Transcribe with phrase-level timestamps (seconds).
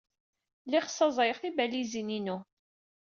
[0.65, 2.37] Lliɣ ssaẓayeɣ tibalizin-inu.